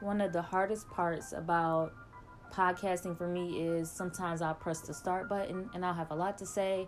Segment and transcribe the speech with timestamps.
[0.00, 1.92] one of the hardest parts about
[2.52, 6.38] podcasting for me is sometimes I'll press the start button and I'll have a lot
[6.38, 6.86] to say,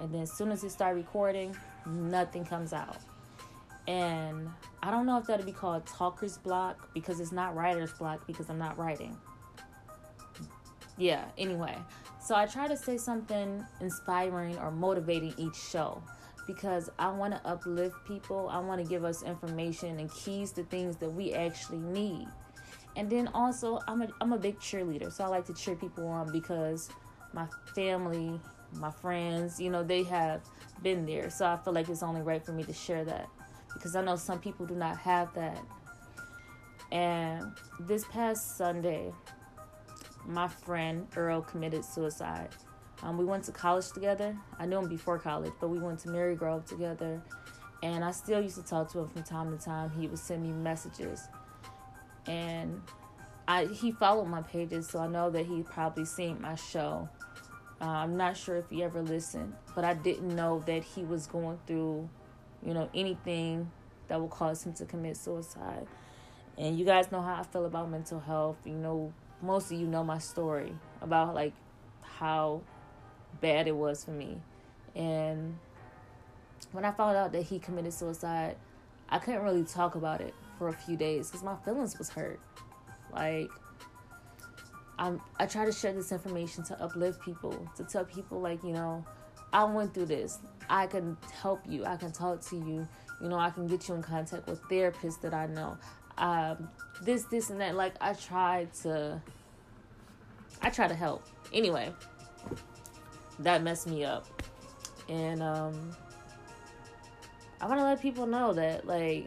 [0.00, 2.98] and then as soon as it start recording, nothing comes out.
[3.86, 4.50] And
[4.82, 8.50] I don't know if that'll be called talker's block because it's not writer's block because
[8.50, 9.16] I'm not writing.
[10.98, 11.76] Yeah, anyway.
[12.20, 16.02] So I try to say something inspiring or motivating each show
[16.46, 18.48] because I want to uplift people.
[18.50, 22.26] I want to give us information and keys to things that we actually need.
[22.98, 26.08] And then also, I'm a, I'm a big cheerleader, so I like to cheer people
[26.08, 26.90] on because
[27.32, 28.40] my family,
[28.72, 30.42] my friends, you know, they have
[30.82, 31.30] been there.
[31.30, 33.28] So I feel like it's only right for me to share that
[33.72, 35.62] because I know some people do not have that.
[36.90, 39.12] And this past Sunday,
[40.26, 42.48] my friend Earl committed suicide.
[43.04, 44.36] Um, we went to college together.
[44.58, 47.22] I knew him before college, but we went to Marygrove together.
[47.84, 49.90] And I still used to talk to him from time to time.
[49.90, 51.28] He would send me messages.
[52.28, 52.82] And
[53.48, 57.08] I he followed my pages, so I know that he probably seen my show.
[57.80, 61.26] Uh, I'm not sure if he ever listened, but I didn't know that he was
[61.26, 62.08] going through,
[62.62, 63.70] you know, anything
[64.08, 65.86] that would cause him to commit suicide.
[66.58, 68.56] And you guys know how I feel about mental health.
[68.64, 71.54] You know, most of you know my story about like
[72.02, 72.62] how
[73.40, 74.38] bad it was for me.
[74.94, 75.56] And
[76.72, 78.56] when I found out that he committed suicide,
[79.08, 82.40] I couldn't really talk about it for a few days because my feelings was hurt.
[83.12, 83.50] Like
[84.98, 88.72] I'm I try to share this information to uplift people, to tell people like, you
[88.72, 89.04] know,
[89.52, 90.40] I went through this.
[90.68, 91.84] I can help you.
[91.84, 92.86] I can talk to you.
[93.20, 95.78] You know, I can get you in contact with therapists that I know.
[96.18, 96.68] Um,
[97.02, 97.74] this, this, and that.
[97.74, 99.20] Like I try to,
[100.62, 101.24] I try to help.
[101.52, 101.92] Anyway,
[103.38, 104.26] that messed me up.
[105.08, 105.96] And um
[107.60, 109.26] I want to let people know that like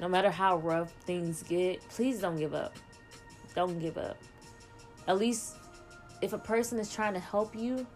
[0.00, 2.74] no matter how rough things get, please don't give up.
[3.54, 4.16] Don't give up.
[5.06, 5.56] At least
[6.22, 7.86] if a person is trying to help you,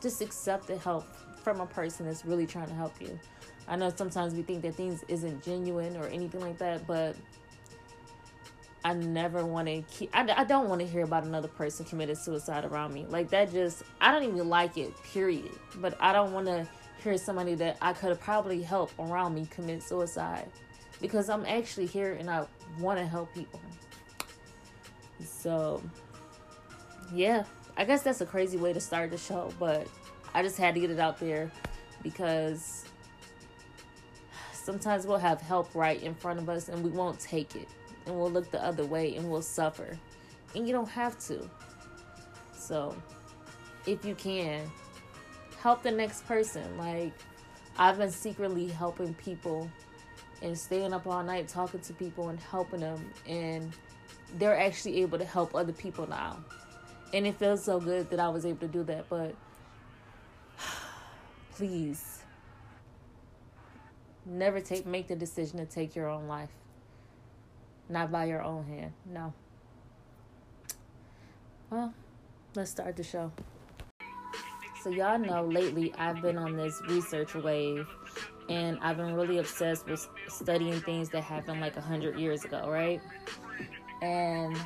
[0.00, 1.06] just accept the help
[1.42, 3.18] from a person that's really trying to help you.
[3.66, 7.16] I know sometimes we think that things isn't genuine or anything like that, but
[8.84, 10.10] I never want to keep.
[10.12, 13.06] I, I don't want to hear about another person committed suicide around me.
[13.08, 14.94] Like that just I don't even like it.
[15.04, 15.50] Period.
[15.76, 16.68] But I don't want to
[17.02, 20.50] hear somebody that I could have probably helped around me commit suicide
[21.04, 22.46] because I'm actually here and I
[22.80, 23.60] want to help people.
[25.22, 25.82] So
[27.12, 27.44] yeah,
[27.76, 29.86] I guess that's a crazy way to start the show, but
[30.32, 31.52] I just had to get it out there
[32.02, 32.86] because
[34.54, 37.68] sometimes we'll have help right in front of us and we won't take it
[38.06, 39.98] and we'll look the other way and we'll suffer.
[40.54, 41.50] And you don't have to.
[42.56, 42.96] So,
[43.86, 44.72] if you can,
[45.60, 46.78] help the next person.
[46.78, 47.12] Like,
[47.76, 49.70] I've been secretly helping people
[50.44, 53.10] and staying up all night talking to people and helping them.
[53.26, 53.72] And
[54.38, 56.36] they're actually able to help other people now.
[57.12, 59.08] And it feels so good that I was able to do that.
[59.08, 59.34] But
[61.54, 62.20] please,
[64.26, 66.50] never take make the decision to take your own life.
[67.88, 68.92] Not by your own hand.
[69.06, 69.32] No.
[71.70, 71.94] Well,
[72.54, 73.32] let's start the show.
[74.82, 77.86] So, y'all know lately I've been on this research wave
[78.48, 82.68] and I've been really obsessed with studying things that happened like a hundred years ago,
[82.68, 83.00] right?
[84.02, 84.56] And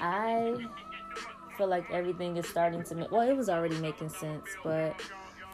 [0.00, 0.56] I
[1.56, 5.00] feel like everything is starting to make well, it was already making sense, but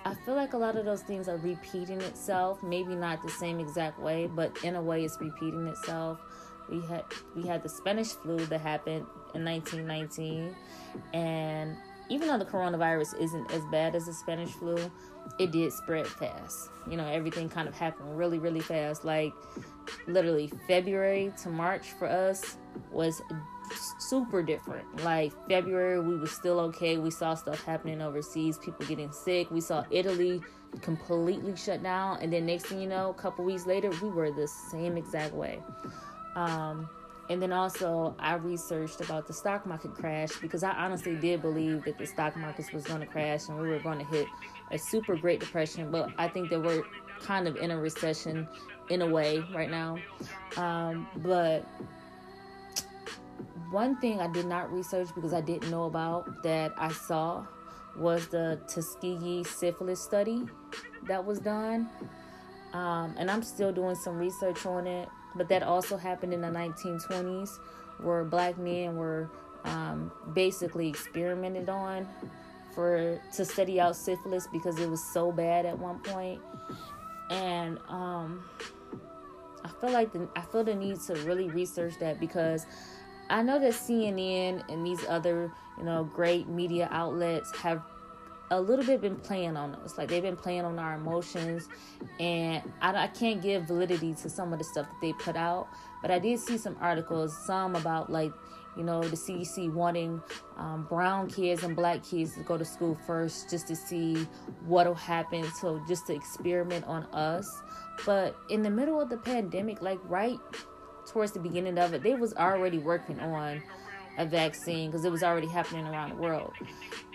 [0.05, 2.63] I feel like a lot of those things are repeating itself.
[2.63, 6.21] Maybe not the same exact way, but in a way, it's repeating itself.
[6.69, 10.55] We had we had the Spanish flu that happened in 1919,
[11.13, 11.77] and
[12.09, 14.77] even though the coronavirus isn't as bad as the Spanish flu,
[15.39, 16.71] it did spread fast.
[16.89, 19.05] You know, everything kind of happened really, really fast.
[19.05, 19.33] Like
[20.07, 22.57] literally February to March for us
[22.91, 23.21] was
[23.99, 25.05] super different.
[25.05, 26.99] Like February, we were still okay.
[26.99, 29.51] We saw stuff happening overseas, people getting sick.
[29.51, 30.41] We saw Italy
[30.83, 34.31] completely shut down, and then next thing you know, a couple weeks later, we were
[34.31, 35.61] the same exact way.
[36.35, 36.89] Um,
[37.29, 41.85] and then also, I researched about the stock market crash because I honestly did believe
[41.85, 44.27] that the stock markets was going to crash and we were going to hit
[44.71, 45.91] a super great depression.
[45.91, 46.85] But I think that we're
[47.21, 48.47] kind of in a recession
[48.91, 49.99] in a way right now.
[50.57, 51.67] Um, but
[53.71, 57.45] one thing I did not research because I didn't know about that I saw
[57.97, 60.45] was the Tuskegee syphilis study
[61.09, 61.89] that was done.
[62.73, 66.49] Um, and I'm still doing some research on it, but that also happened in the
[66.49, 67.59] 1920s
[67.99, 69.31] where black men were
[69.65, 72.07] um, basically experimented on
[72.75, 76.41] for to study out syphilis because it was so bad at one point.
[77.31, 78.45] and um,
[79.65, 82.67] I feel like the, I feel the need to really research that because
[83.29, 87.83] I know that CNN and these other, you know, great media outlets have
[88.51, 89.99] a little bit been playing on us.
[89.99, 91.69] Like they've been playing on our emotions,
[92.21, 95.69] and I, I can't give validity to some of the stuff that they put out.
[96.03, 98.33] But I did see some articles, some about like
[98.77, 100.21] you know, the CDC wanting
[100.59, 104.27] um, brown kids and black kids to go to school first just to see
[104.67, 105.45] what'll happen.
[105.61, 107.63] So, just to experiment on us.
[108.05, 110.39] But in the middle of the pandemic, like right
[111.07, 113.63] towards the beginning of it, they was already working on
[114.19, 116.53] a vaccine because it was already happening around the world.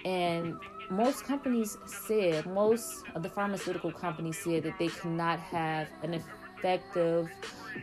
[0.04, 0.56] And
[0.92, 6.14] most companies said, most of the pharmaceutical companies said that they could not have an
[6.14, 7.30] effective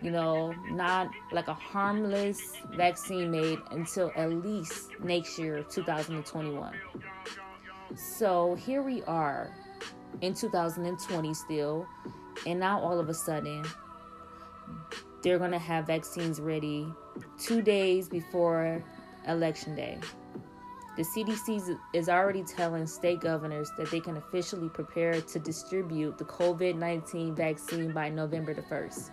[0.03, 6.75] you know, not like a harmless vaccine made until at least next year, 2021.
[7.97, 9.55] So here we are
[10.21, 11.87] in 2020 still,
[12.47, 13.65] and now all of a sudden,
[15.23, 16.87] they're going to have vaccines ready
[17.39, 18.85] two days before
[19.27, 19.99] election day.
[20.99, 26.25] The CDC is already telling state governors that they can officially prepare to distribute the
[26.25, 29.11] COVID 19 vaccine by November the 1st.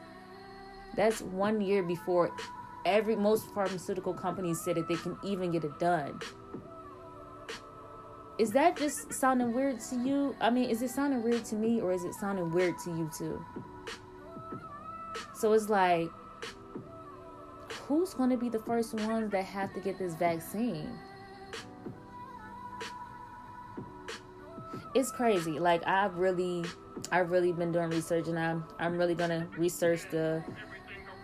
[0.96, 2.32] That's one year before
[2.88, 6.20] every most pharmaceutical companies said that they can even get it done.
[8.40, 10.36] Is that just sounding weird to you?
[10.42, 13.12] I mean, is it sounding weird to me or is it sounding weird to you
[13.16, 13.46] too?
[15.36, 16.10] So it's like,
[17.88, 20.90] who's going to be the first ones that have to get this vaccine?
[24.96, 25.60] It's crazy.
[25.60, 26.64] Like I've really,
[27.12, 30.42] I've really been doing research, and I'm, I'm really gonna research the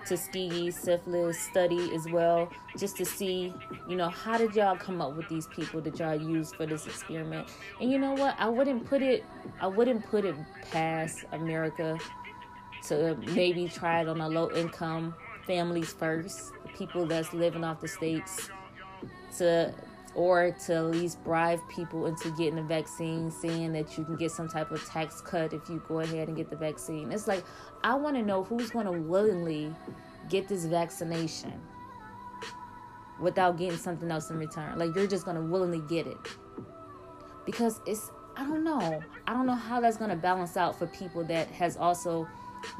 [0.05, 3.53] Tuskegee syphilis study as well, just to see,
[3.87, 6.85] you know, how did y'all come up with these people that y'all use for this
[6.85, 7.47] experiment?
[7.79, 8.35] And you know what?
[8.37, 9.23] I wouldn't put it,
[9.61, 10.35] I wouldn't put it
[10.71, 11.97] past America
[12.87, 15.15] to maybe try it on a low income
[15.47, 18.49] families first, people that's living off the states,
[19.37, 19.73] to
[20.13, 24.31] or to at least bribe people into getting the vaccine, saying that you can get
[24.31, 27.11] some type of tax cut if you go ahead and get the vaccine.
[27.11, 27.43] It's like,
[27.83, 29.73] I want to know who's going to willingly
[30.29, 31.53] get this vaccination
[33.21, 34.77] without getting something else in return.
[34.77, 36.17] Like, you're just going to willingly get it.
[37.45, 39.01] Because it's, I don't know.
[39.27, 42.27] I don't know how that's going to balance out for people that has also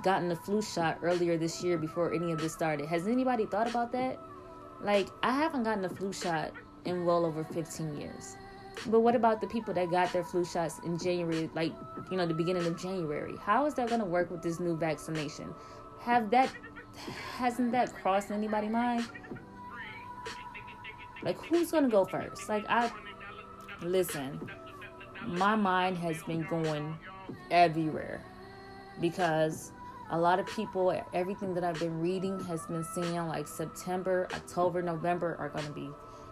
[0.03, 2.87] gotten the flu shot earlier this year before any of this started.
[2.87, 4.19] Has anybody thought about that?
[4.81, 6.51] Like, I haven't gotten the flu shot
[6.85, 8.37] in well over 15 years.
[8.87, 11.73] But what about the people that got their flu shots in January, like,
[12.09, 13.35] you know, the beginning of January?
[13.41, 15.53] How is that going to work with this new vaccination?
[15.99, 16.49] Have that,
[17.35, 19.05] hasn't that crossed anybody's mind?
[21.21, 22.49] Like, who's going to go first?
[22.49, 22.91] Like, I,
[23.83, 24.49] listen,
[25.27, 26.97] my mind has been going
[27.51, 28.23] everywhere
[28.99, 29.71] because
[30.09, 34.81] a lot of people, everything that I've been reading has been saying like September, October,
[34.81, 35.89] November are going to be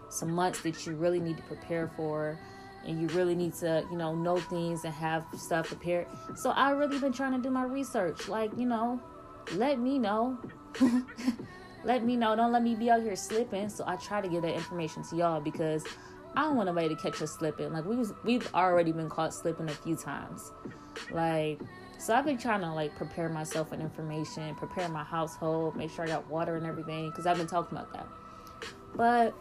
[0.10, 2.38] some months that you really need to prepare for
[2.86, 6.08] and you really need to you know know things and have stuff prepared.
[6.36, 8.28] So i really been trying to do my research.
[8.28, 9.00] Like you know
[9.56, 10.38] let me know.
[11.84, 12.36] Let me know.
[12.36, 13.70] Don't let me be out here slipping.
[13.70, 15.86] So i try to give that information to y'all because
[16.36, 17.72] i don't want nobody to catch us slipping.
[17.72, 20.52] Like we we've already been caught slipping a few times.
[21.12, 21.62] Like
[21.98, 26.06] so i've been trying to like prepare myself with information prepare my household make sure
[26.06, 28.08] i got water and everything because i've been talking about that.
[28.95, 29.33] But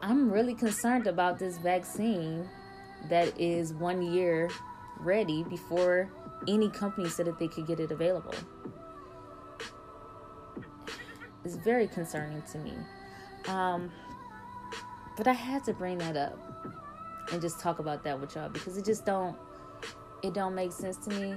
[0.00, 2.48] I'm really concerned about this vaccine
[3.08, 4.48] that is one year
[5.00, 6.08] ready before
[6.46, 8.34] any company said that they could get it available.
[11.44, 12.74] It's very concerning to me.
[13.48, 13.90] Um,
[15.16, 16.38] but I had to bring that up
[17.32, 19.36] and just talk about that with y'all because it just don't
[20.22, 21.36] it don't make sense to me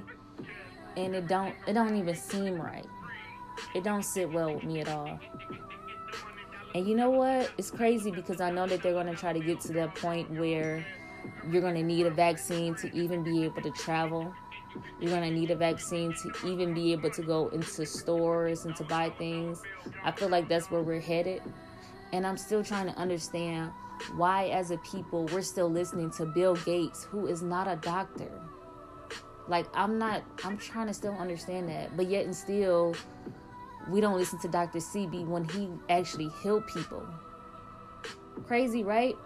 [0.96, 2.86] and it don't it don't even seem right.
[3.74, 5.18] It don't sit well with me at all.
[6.74, 7.50] And you know what?
[7.58, 10.30] It's crazy because I know that they're going to try to get to that point
[10.30, 10.84] where
[11.50, 14.32] you're going to need a vaccine to even be able to travel.
[14.98, 18.74] You're going to need a vaccine to even be able to go into stores and
[18.76, 19.60] to buy things.
[20.02, 21.42] I feel like that's where we're headed.
[22.12, 23.70] And I'm still trying to understand
[24.16, 28.30] why, as a people, we're still listening to Bill Gates, who is not a doctor.
[29.46, 31.96] Like, I'm not, I'm trying to still understand that.
[31.96, 32.94] But yet, and still,
[33.88, 34.78] we don't listen to Dr.
[34.78, 37.06] Sebi when he actually healed people.
[38.46, 39.16] Crazy, right?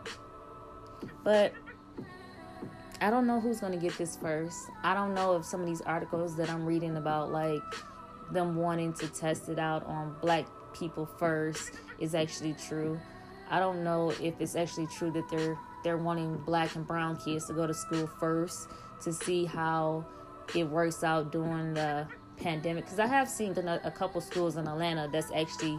[1.25, 1.53] But
[3.01, 4.59] I don't know who's going to get this first.
[4.83, 7.63] I don't know if some of these articles that I'm reading about, like
[8.31, 12.99] them wanting to test it out on black people first, is actually true.
[13.51, 17.47] I don't know if it's actually true that they're they're wanting black and brown kids
[17.47, 18.69] to go to school first
[19.03, 20.05] to see how
[20.55, 22.09] it works out during the
[22.39, 25.79] pandemic because I have seen a, couple schools in Atlanta that's actually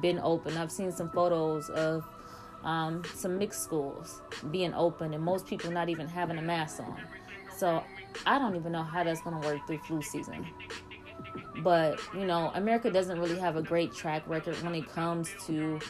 [0.00, 0.56] been open.
[0.56, 2.04] I've seen some photos of
[2.64, 7.00] um, some mixed schools being open and most people not even having a mask on.
[7.56, 7.82] So
[8.26, 10.46] I don't even know how that's going to work through flu season.
[11.62, 15.80] But, you know, America doesn't really have a great track record when it comes to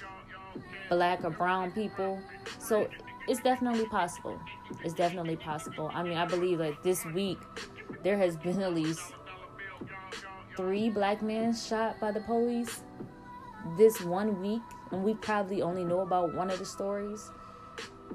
[0.89, 2.19] black or brown people.
[2.59, 2.89] So
[3.29, 4.41] it's definitely possible.
[4.83, 5.91] It's definitely possible.
[5.93, 7.39] I mean, I believe that this week
[8.03, 9.13] there has been at least
[10.59, 12.83] three black men shot by the police
[13.77, 14.61] this one week,
[14.91, 17.31] and we probably only know about one of the stories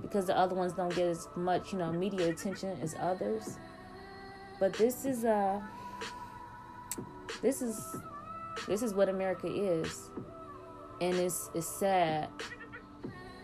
[0.02, 3.58] because the other ones don't get as much, you know, media attention as others.
[4.60, 5.62] But this is uh
[7.42, 7.96] this is
[8.68, 10.10] this is what America is.
[11.00, 12.28] And it's it's sad.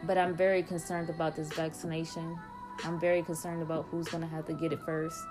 [0.03, 2.38] But I'm very concerned about this vaccination.
[2.84, 5.24] I'm very concerned about who's to have to get it first.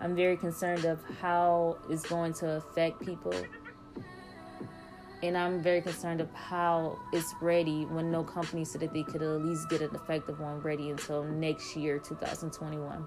[0.00, 3.34] I'm very concerned of how it's going to affect people
[5.24, 9.22] and I'm very concerned of how it's ready when no company said that they could
[9.22, 13.06] at least get an effective one ready until next year, 2021.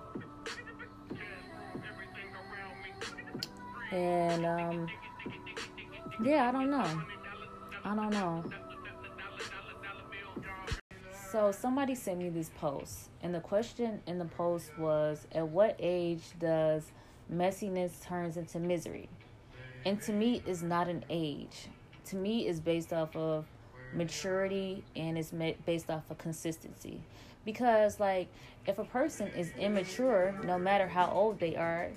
[3.91, 4.88] And um,
[6.24, 7.01] yeah, I don't know.
[7.86, 8.44] I don't know.
[11.31, 15.75] So somebody sent me this post, and the question in the post was, "At what
[15.77, 16.91] age does
[17.29, 19.10] messiness turns into misery?"
[19.86, 21.67] And to me, is not an age.
[22.05, 23.46] To me is based off of
[23.93, 25.31] maturity and it's
[25.65, 27.01] based off of consistency.
[27.46, 28.27] Because like
[28.65, 31.89] if a person is immature no matter how old they are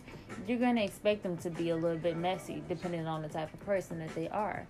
[0.47, 3.61] you're to expect them to be a little bit messy depending on the type of
[3.61, 4.67] person that they are.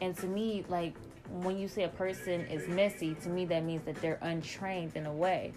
[0.00, 0.94] And to me like
[1.30, 5.06] when you say a person is messy to me that means that they're untrained in
[5.06, 5.52] a way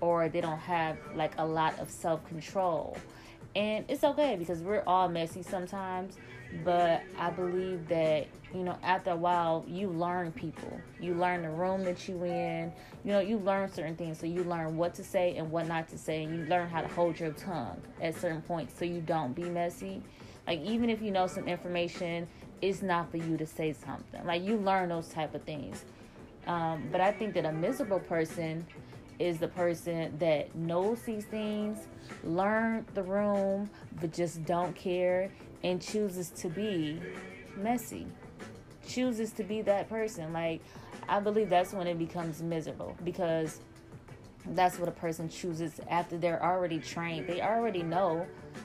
[0.00, 2.96] or they don't have like a lot of self-control.
[3.54, 6.16] And it's okay because we're all messy sometimes
[6.64, 10.80] but I believe that you know after a while you learn people.
[11.00, 12.72] You learn the room that you in.
[13.04, 14.18] You know you learn certain things.
[14.18, 16.82] So you learn what to say and what not to say and you learn how
[16.82, 20.02] to hold your tongue at certain points so you don't be messy.
[20.46, 22.28] Like even if you know some information
[22.62, 24.24] it's not for you to say something.
[24.24, 25.84] Like you learn those type of things.
[26.46, 28.64] Um, but i think that a miserable person
[29.18, 31.88] is the person that knows these things
[32.22, 33.68] learn the room
[34.00, 35.30] but just don't care
[35.64, 37.00] and chooses to be
[37.56, 38.06] messy.
[38.86, 40.32] Chooses to be that person.
[40.32, 40.60] Like
[41.08, 43.60] i believe that's when it becomes miserable because
[44.50, 47.26] that's what a person chooses after they're already trained.
[47.26, 48.24] They already know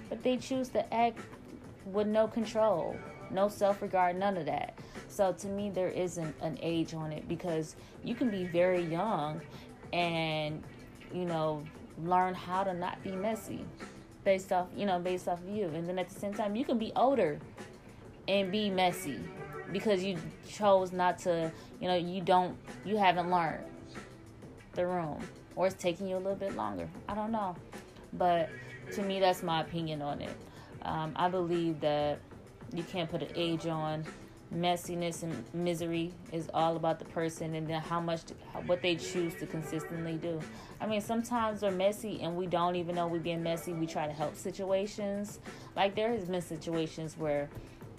[0.09, 1.17] but they choose to act
[1.85, 2.95] with no control
[3.33, 4.77] no self-regard none of that.
[5.07, 9.41] So to me there isn't an age on it because you can be very young
[9.93, 10.63] and
[11.13, 11.63] you know
[12.03, 13.65] learn how to not be messy
[14.23, 15.65] based off you know based off of you.
[15.65, 17.39] And then at the same time you can be older
[18.27, 19.19] and be messy
[19.71, 23.65] because you chose not to you know you don't you haven't learned
[24.73, 25.19] the room
[25.55, 26.87] or it's taking you a little bit longer.
[27.09, 27.55] I don't know.
[28.13, 28.49] But
[28.93, 30.35] to me that's my opinion on it.
[30.83, 32.19] Um, i believe that
[32.73, 34.05] you can't put an age on.
[34.53, 38.19] Messiness and misery is all about the person and then how much
[38.65, 40.41] what they choose to consistently do.
[40.81, 43.71] I mean sometimes we're messy and we don't even know we're being messy.
[43.71, 45.39] We try to help situations.
[45.73, 47.49] Like there has been situations where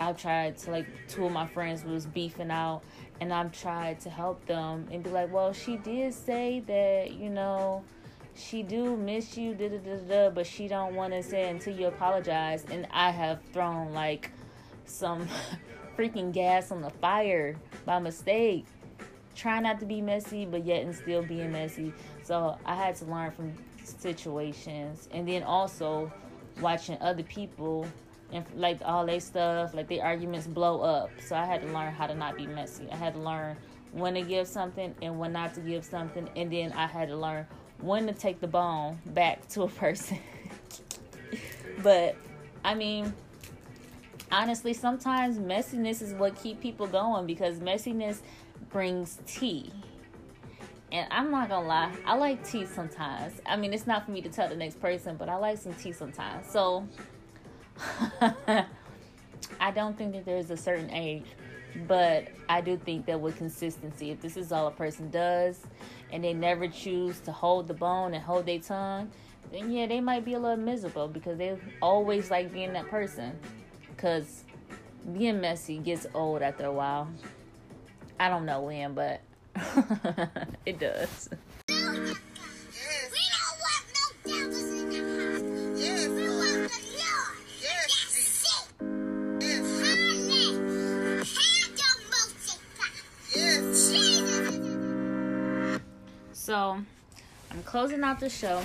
[0.01, 2.83] i've tried to like two of my friends was beefing out
[3.21, 7.29] and i've tried to help them and be like well she did say that you
[7.29, 7.85] know
[8.35, 11.77] she do miss you da da da da but she don't want to say until
[11.77, 12.65] you apologize.
[12.71, 14.31] And i have thrown like
[14.85, 15.29] some
[15.97, 18.67] freaking gas on the fire by mistake.
[19.35, 21.93] Try not to be messy, but yet and still being messy.
[22.23, 26.13] So I had to learn from situations, and then also
[26.61, 27.87] watching other people
[28.33, 31.11] and like all their stuff, like their arguments blow up.
[31.25, 32.89] So I had to learn how to not be messy.
[32.91, 33.57] I had to learn
[33.93, 37.17] when to give something and when not to give something, and then I had to
[37.17, 37.47] learn
[37.79, 40.19] when to take the bone back to a person.
[41.83, 42.17] but
[42.65, 43.13] I mean,
[44.33, 48.21] honestly, sometimes messiness is what keep people going because messiness
[48.71, 49.71] brings tea.
[50.91, 53.35] And I'm not gonna lie, I like tea sometimes.
[53.47, 55.75] I mean, it's not for me to tell the next person, but I like some
[55.75, 56.51] tea sometimes.
[56.51, 56.89] So
[59.61, 61.27] I don't think that there's a certain age,
[61.87, 65.61] but I do think that with consistency, if this is all a person does
[66.11, 69.11] and they never choose to hold the bone and hold their tongue,
[69.51, 73.39] then yeah, they might be a little miserable because they always like being that person
[74.03, 74.43] because
[75.17, 77.09] being messy gets old after a while.
[78.19, 79.21] I don't know when, but
[80.67, 81.29] it does.
[96.33, 96.83] So
[97.53, 98.61] I'm closing out the show,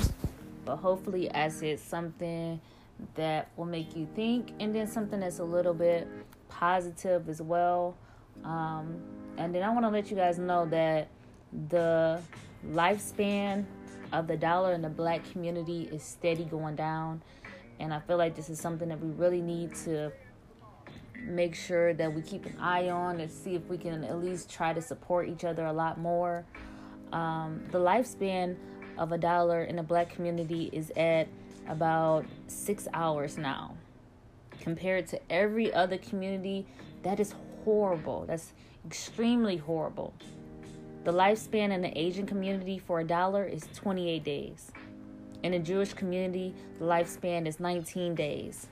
[0.66, 2.60] but hopefully I said something
[3.16, 6.08] that will make you think, and then something that's a little bit
[6.50, 7.98] positive as well.
[8.44, 9.02] Um,
[9.38, 11.10] and then I want to let you guys know that
[11.70, 12.22] the
[12.66, 13.66] lifespan
[14.12, 17.22] of the dollar in the black community is steady going down.
[17.80, 20.12] And I feel like this is something that we really need to
[21.20, 24.50] make sure that we keep an eye on and see if we can at least
[24.50, 26.46] try to support each other a lot more.
[27.12, 28.56] Um, the lifespan
[28.98, 31.28] of a dollar in the black community is at
[31.68, 33.76] about six hours now.
[34.60, 36.66] Compared to every other community,
[37.04, 37.34] that is
[37.64, 38.26] horrible.
[38.28, 38.54] That's
[38.86, 40.14] extremely horrible.
[41.04, 44.72] The lifespan in the Asian community for a dollar is 28 days.
[45.44, 48.68] In the Jewish community, the lifespan is 19 days.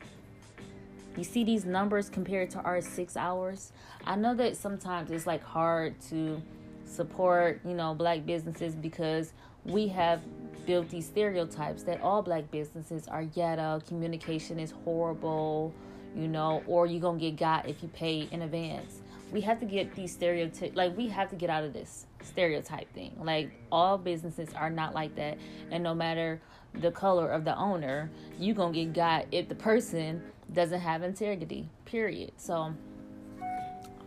[1.15, 3.71] You see these numbers compared to our six hours?
[4.05, 6.41] I know that sometimes it's like hard to
[6.83, 9.31] support, you know, black businesses because
[9.63, 10.21] we have
[10.65, 15.73] built these stereotypes that all black businesses are ghetto, communication is horrible,
[16.15, 19.01] you know, or you're gonna get got if you pay in advance.
[19.31, 22.91] We have to get these stereotypes, like, we have to get out of this stereotype
[22.93, 23.15] thing.
[23.21, 25.37] Like, all businesses are not like that,
[25.71, 26.41] and no matter
[26.73, 30.21] the color of the owner, you're gonna get got if the person
[30.53, 32.31] doesn't have integrity, period.
[32.37, 32.73] So,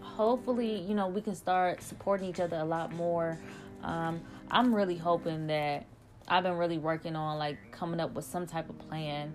[0.00, 3.38] hopefully, you know, we can start supporting each other a lot more.
[3.82, 5.84] Um, I'm really hoping that
[6.28, 9.32] I've been really working on like coming up with some type of plan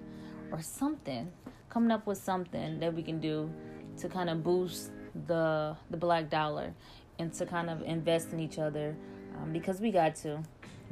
[0.52, 1.32] or something,
[1.70, 3.50] coming up with something that we can do
[3.98, 4.92] to kind of boost
[5.28, 6.74] the the black dollar
[7.20, 8.96] and to kind of invest in each other
[9.38, 10.42] um, because we got to.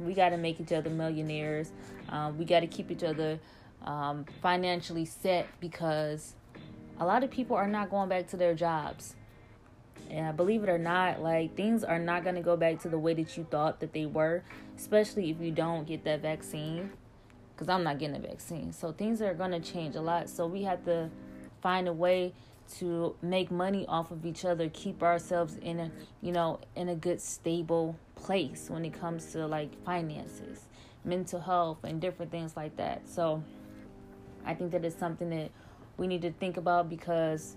[0.00, 1.70] We got to make each other millionaires.
[2.08, 3.38] Uh, we got to keep each other
[3.84, 6.34] um, financially set because
[6.98, 9.14] a lot of people are not going back to their jobs.
[10.10, 12.98] And believe it or not, like things are not going to go back to the
[12.98, 14.42] way that you thought that they were,
[14.76, 16.90] especially if you don't get that vaccine.
[17.54, 18.72] Because I'm not getting a vaccine.
[18.72, 20.28] So things are going to change a lot.
[20.28, 21.10] So we have to
[21.60, 22.34] find a way
[22.78, 25.90] to make money off of each other, keep ourselves in a,
[26.20, 30.66] you know, in a good stable place when it comes to like finances,
[31.04, 33.08] mental health and different things like that.
[33.08, 33.42] So
[34.44, 35.50] I think that is something that
[35.96, 37.56] we need to think about because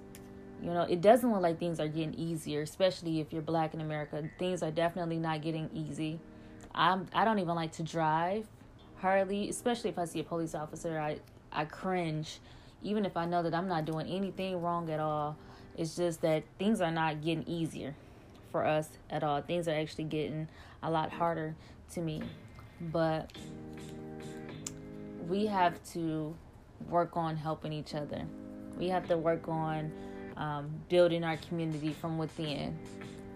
[0.62, 3.82] you know, it doesn't look like things are getting easier, especially if you're black in
[3.82, 4.30] America.
[4.40, 6.20] Things are definitely not getting easy.
[6.74, 8.48] I'm I don't even like to drive
[8.98, 11.00] hardly, especially if I see a police officer.
[11.00, 11.20] I
[11.52, 12.40] I cringe,
[12.84, 15.38] even if I know that I'm not doing anything wrong at all.
[15.78, 17.96] It's just that things are not getting easier
[18.52, 19.42] for us at all.
[19.42, 20.48] Things are actually getting
[20.82, 21.56] a lot harder
[21.94, 22.22] to me.
[22.80, 23.32] But
[25.28, 26.36] we have to
[26.90, 28.26] work on helping each other.
[28.78, 29.92] We have to work on
[30.38, 32.78] um, building our community from within.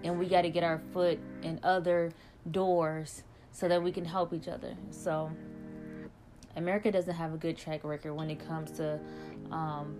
[0.03, 2.11] And we got to get our foot in other
[2.49, 4.75] doors so that we can help each other.
[4.91, 5.31] So,
[6.55, 8.99] America doesn't have a good track record when it comes to
[9.51, 9.95] um,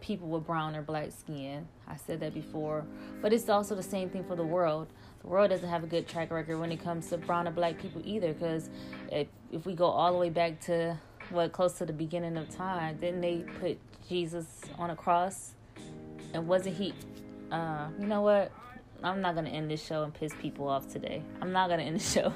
[0.00, 1.66] people with brown or black skin.
[1.88, 2.84] I said that before.
[3.20, 4.88] But it's also the same thing for the world.
[5.22, 7.80] The world doesn't have a good track record when it comes to brown or black
[7.80, 8.32] people either.
[8.32, 8.70] Because
[9.10, 10.98] if, if we go all the way back to
[11.30, 14.46] what close to the beginning of time, didn't they put Jesus
[14.78, 15.54] on a cross
[16.36, 16.94] and wasn't he?
[17.50, 18.52] Uh, you know what?
[19.02, 21.22] I'm not gonna end this show and piss people off today.
[21.40, 22.32] I'm not gonna end the show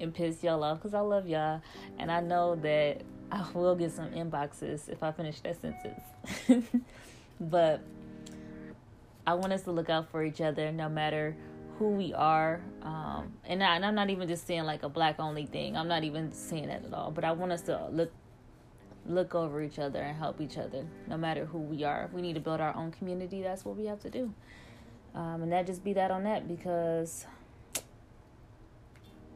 [0.00, 1.60] and piss y'all off because I love y'all,
[1.98, 6.66] and I know that I will get some inboxes if I finish that sentence.
[7.40, 7.80] but
[9.26, 11.34] I want us to look out for each other, no matter
[11.78, 12.60] who we are.
[12.82, 15.76] Um, and, I, and I'm not even just saying like a black only thing.
[15.76, 17.10] I'm not even saying that at all.
[17.10, 18.12] But I want us to look
[19.06, 22.04] look over each other and help each other, no matter who we are.
[22.04, 24.32] If we need to build our own community, that's what we have to do.
[25.14, 27.26] Um, and that just be that on that because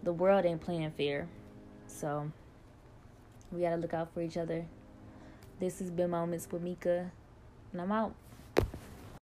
[0.03, 1.29] the world ain't playing fair.
[1.87, 2.31] So
[3.53, 4.67] we got to look out for each other.
[5.61, 7.11] This has been Moments with Mika,
[7.73, 8.15] and I'm out.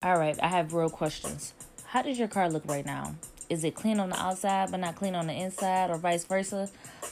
[0.02, 1.54] All right, I have real questions.
[1.86, 3.15] How does your car look right now?
[3.49, 6.69] Is it clean on the outside but not clean on the inside, or vice versa?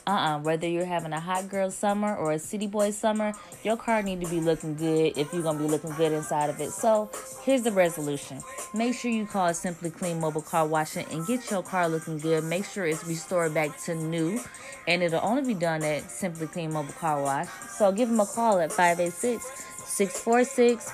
[0.07, 3.77] Uh uh Whether you're having a hot girl summer or a city boy summer, your
[3.77, 6.71] car need to be looking good if you're gonna be looking good inside of it.
[6.71, 7.11] So
[7.43, 8.41] here's the resolution:
[8.73, 12.43] make sure you call Simply Clean Mobile Car Washing and get your car looking good.
[12.45, 14.39] Make sure it's restored back to new,
[14.87, 17.47] and it'll only be done at Simply Clean Mobile Car Wash.
[17.77, 20.91] So give them a call at 586 646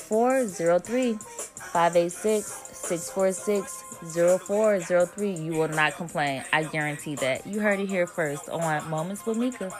[0.00, 3.84] 0403 586 646
[4.48, 5.30] 0403.
[5.32, 6.42] You will not complain.
[6.50, 7.46] I guarantee that.
[7.46, 9.70] You heard it here first on Moments with Mika.